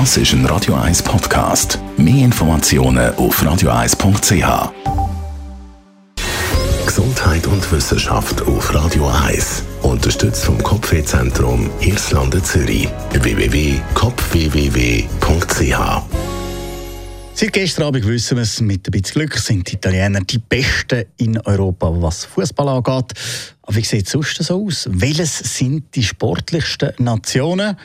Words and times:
Das 0.00 0.16
ist 0.16 0.32
ein 0.32 0.44
Radio 0.46 0.74
1 0.74 1.04
Podcast. 1.04 1.78
Mehr 1.96 2.24
Informationen 2.24 3.14
auf 3.14 3.40
radio1.ch. 3.40 4.72
Gesundheit 6.84 7.46
und 7.46 7.70
Wissenschaft 7.70 8.42
auf 8.42 8.74
Radio 8.74 9.08
1. 9.08 9.62
Unterstützt 9.82 10.46
vom 10.46 10.60
Kopfwehzentrum 10.60 11.70
Irlande 11.80 12.42
Zürich. 12.42 12.88
www.kopfwww.ch 13.12 16.02
Seit 17.34 17.52
gestern 17.52 17.84
Abend 17.84 18.04
wissen 18.04 18.36
wir 18.36 18.42
es, 18.42 18.60
mit 18.60 18.88
ein 18.88 18.90
bisschen 18.90 19.20
Glück 19.20 19.38
sind 19.38 19.70
die 19.70 19.76
Italiener 19.76 20.22
die 20.22 20.38
Besten 20.38 21.04
in 21.18 21.38
Europa, 21.38 21.88
was 22.02 22.24
Fußball 22.24 22.68
angeht. 22.68 23.12
Aber 23.62 23.76
wie 23.76 23.84
sieht 23.84 24.06
es 24.06 24.12
sonst 24.12 24.42
so 24.42 24.66
aus? 24.66 24.88
Welches 24.90 25.38
sind 25.38 25.94
die 25.94 26.02
sportlichsten 26.02 26.94
Nationen? 26.98 27.76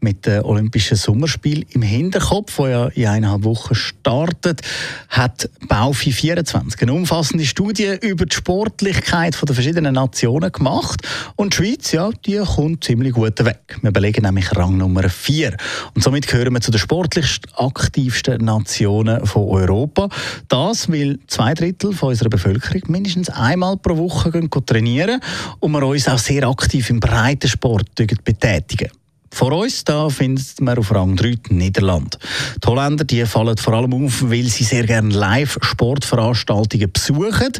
Mit 0.00 0.26
den 0.26 0.42
Olympischen 0.42 0.96
Sommerspielen 0.96 1.64
im 1.70 1.82
Hinterkopf, 1.82 2.58
wo 2.58 2.66
ja 2.66 2.86
in 2.88 3.06
eineinhalb 3.06 3.44
Wochen 3.44 3.74
startet, 3.74 4.62
hat 5.08 5.48
Baufi 5.68 6.12
24 6.12 6.82
eine 6.82 6.92
umfassende 6.92 7.44
Studie 7.44 7.96
über 8.02 8.26
die 8.26 8.36
Sportlichkeit 8.36 9.36
der 9.40 9.54
verschiedenen 9.54 9.94
Nationen 9.94 10.52
gemacht. 10.52 11.02
Und 11.36 11.52
die 11.52 11.56
Schweiz, 11.56 11.92
ja, 11.92 12.10
die 12.24 12.36
kommt 12.36 12.84
ziemlich 12.84 13.14
gut 13.14 13.44
weg. 13.44 13.78
Wir 13.82 13.90
belegen 13.90 14.22
nämlich 14.22 14.54
Rang 14.56 14.76
Nummer 14.76 15.08
4. 15.08 15.56
Und 15.94 16.02
somit 16.02 16.26
gehören 16.26 16.52
wir 16.52 16.60
zu 16.60 16.70
den 16.70 16.78
sportlichst 16.78 17.46
aktivsten 17.56 18.44
Nationen 18.44 19.26
von 19.26 19.48
Europa. 19.48 20.08
Das, 20.48 20.90
weil 20.90 21.18
zwei 21.26 21.54
Drittel 21.54 21.92
von 21.92 22.10
unserer 22.10 22.28
Bevölkerung 22.28 22.82
mindestens 22.88 23.30
einmal 23.30 23.76
pro 23.76 23.96
Woche 23.96 24.30
gehen 24.30 24.50
trainieren 24.66 25.20
und 25.60 25.72
wir 25.72 25.82
uns 25.82 26.08
auch 26.08 26.18
sehr 26.18 26.46
aktiv 26.48 26.90
im 26.90 27.00
Breitensport 27.00 27.94
betätigen. 28.24 28.90
Vor 29.36 29.52
uns 29.52 29.84
da 29.84 30.08
findet 30.08 30.62
man 30.62 30.78
auf 30.78 30.94
Rang 30.94 31.14
3 31.14 31.34
die 31.50 31.52
Niederlande. 31.52 32.16
Die 32.56 32.66
Holländer 32.66 33.04
die 33.04 33.26
fallen 33.26 33.58
vor 33.58 33.74
allem 33.74 33.92
auf, 33.92 34.22
weil 34.30 34.44
sie 34.44 34.64
sehr 34.64 34.86
gerne 34.86 35.12
Live-Sportveranstaltungen 35.12 36.90
besuchen. 36.90 37.52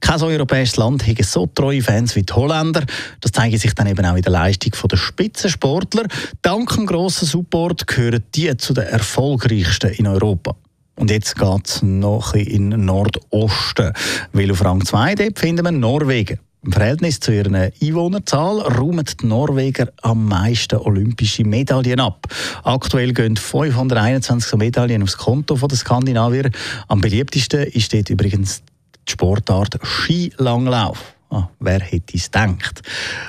Kein 0.00 0.22
europäisches 0.22 0.76
Land 0.76 1.06
hat 1.06 1.24
so 1.24 1.46
treue 1.46 1.82
Fans 1.82 2.16
wie 2.16 2.24
die 2.24 2.32
Holländer. 2.32 2.84
Das 3.20 3.30
zeigt 3.30 3.60
sich 3.60 3.72
dann 3.76 3.86
eben 3.86 4.04
auch 4.04 4.16
in 4.16 4.22
der 4.22 4.32
Leistung 4.32 4.72
der 4.90 4.96
Spitzensportler. 4.96 6.08
Dank 6.42 6.74
dem 6.74 6.86
grossen 6.86 7.28
Support 7.28 7.86
gehören 7.86 8.24
die 8.34 8.56
zu 8.56 8.74
den 8.74 8.86
erfolgreichsten 8.86 9.92
in 9.92 10.08
Europa. 10.08 10.56
Und 10.96 11.12
jetzt 11.12 11.38
geht 11.38 11.68
es 11.68 11.80
noch 11.80 12.34
in 12.34 12.70
Nordosten, 12.70 13.92
weil 14.32 14.50
auf 14.50 14.64
Rang 14.64 14.84
2 14.84 15.30
finden 15.36 15.64
wir 15.64 15.70
Norwegen. 15.70 16.40
Im 16.62 16.72
Verhältnis 16.72 17.20
zu 17.20 17.32
ihrer 17.32 17.70
Einwohnerzahl 17.82 18.60
räumen 18.60 19.06
die 19.06 19.26
Norweger 19.26 19.90
am 20.02 20.26
meisten 20.26 20.76
olympische 20.76 21.42
Medaillen 21.42 22.00
ab. 22.00 22.26
Aktuell 22.64 23.14
gehen 23.14 23.38
521 23.38 24.58
Medaillen 24.58 25.02
aufs 25.02 25.16
Konto 25.16 25.54
der 25.54 25.78
Skandinavier. 25.78 26.50
Am 26.86 27.00
beliebtesten 27.00 27.62
ist 27.62 27.94
dort 27.94 28.10
übrigens 28.10 28.62
die 29.08 29.12
Sportart 29.12 29.78
Skilanglauf. 29.82 31.14
Ah, 31.30 31.48
wer 31.60 31.80
hätte 31.80 32.16
es 32.16 32.24
gedacht? 32.30 32.82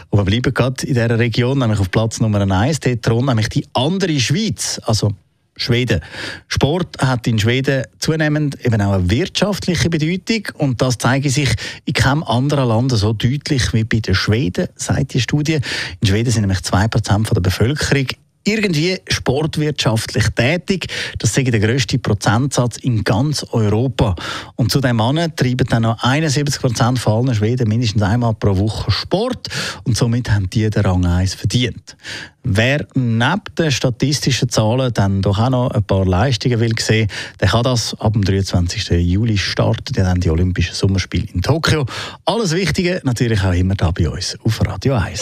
Und 0.09 0.19
wir 0.19 0.25
bleiben 0.25 0.53
gerade 0.53 0.85
in 0.85 0.93
dieser 0.93 1.17
Region, 1.17 1.59
nämlich 1.59 1.79
auf 1.79 1.89
Platz 1.89 2.19
Nummer 2.19 2.41
1, 2.41 2.81
dort 2.81 3.25
nämlich 3.25 3.47
die 3.47 3.65
andere 3.73 4.19
Schweiz, 4.19 4.81
also 4.83 5.13
Schweden. 5.61 6.01
Sport 6.47 6.97
hat 6.99 7.27
in 7.27 7.39
Schweden 7.39 7.83
zunehmend 7.99 8.63
eben 8.65 8.81
auch 8.81 8.93
eine 8.93 9.09
wirtschaftliche 9.09 9.89
Bedeutung 9.89 10.47
und 10.57 10.81
das 10.81 10.97
zeige 10.97 11.29
sich 11.29 11.49
in 11.85 11.93
keinem 11.93 12.23
anderen 12.23 12.67
Land 12.67 12.91
so 12.91 13.13
deutlich 13.13 13.73
wie 13.73 13.83
bei 13.83 13.99
den 13.99 14.15
Schweden, 14.15 14.67
sagt 14.75 15.13
die 15.13 15.21
Studie. 15.21 15.59
In 15.99 16.07
Schweden 16.07 16.31
sind 16.31 16.41
nämlich 16.41 16.59
2% 16.59 17.33
der 17.33 17.41
Bevölkerung 17.41 18.07
irgendwie 18.43 18.97
sportwirtschaftlich 19.07 20.25
tätig. 20.35 20.87
Das 21.19 21.35
ist 21.35 21.47
der 21.47 21.59
grösste 21.59 21.99
Prozentsatz 21.99 22.77
in 22.77 23.03
ganz 23.03 23.45
Europa. 23.51 24.15
Und 24.55 24.71
zu 24.71 24.81
dem 24.81 24.97
Mann 24.97 25.35
treiben 25.35 25.67
dann 25.69 25.83
noch 25.83 26.01
71 26.03 26.61
Prozent 26.61 26.99
von 26.99 27.27
allen 27.27 27.35
Schweden 27.35 27.67
mindestens 27.67 28.01
einmal 28.01 28.33
pro 28.33 28.57
Woche 28.57 28.91
Sport. 28.91 29.47
Und 29.83 29.97
somit 29.97 30.31
haben 30.31 30.49
die 30.49 30.69
den 30.69 30.85
Rang 30.85 31.05
1 31.05 31.35
verdient. 31.35 31.95
Wer 32.43 32.87
neben 32.95 33.41
den 33.57 33.71
statistischen 33.71 34.49
Zahlen 34.49 34.91
dann 34.93 35.21
doch 35.21 35.37
auch 35.37 35.49
noch 35.49 35.71
ein 35.71 35.83
paar 35.83 36.05
Leistungen 36.05 36.59
will 36.59 36.73
sehen, 36.79 37.07
der 37.39 37.49
kann 37.49 37.63
das 37.63 37.93
ab 37.99 38.13
dem 38.13 38.23
23. 38.23 38.89
Juli 38.89 39.37
starten, 39.37 39.93
dann 39.93 40.19
die 40.19 40.29
Olympischen 40.31 40.73
Sommerspiele 40.73 41.27
in 41.33 41.43
Tokio. 41.43 41.85
Alles 42.25 42.53
Wichtige 42.55 43.01
natürlich 43.03 43.43
auch 43.43 43.53
immer 43.53 43.75
da 43.75 43.91
bei 43.91 44.09
uns 44.09 44.37
auf 44.43 44.59
Radio 44.65 44.95
1. 44.95 45.21